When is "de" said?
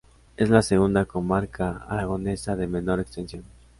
2.55-2.65